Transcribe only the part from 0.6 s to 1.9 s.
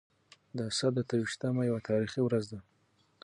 اسد اته ويشتمه يوه